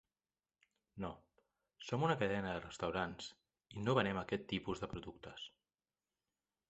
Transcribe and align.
No, 1.03 1.09
som 1.89 2.05
una 2.07 2.15
cadena 2.23 2.53
de 2.55 2.63
restaurants 2.63 3.29
i 3.79 3.85
no 3.89 3.95
venem 4.01 4.21
aquest 4.23 4.49
tipus 4.55 4.83
de 4.87 4.91
productes. 4.95 5.47